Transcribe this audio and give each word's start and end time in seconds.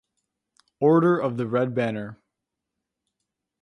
Order 0.79 1.19
of 1.19 1.37
the 1.37 1.45
Red 1.45 1.75
Banner 1.75 2.17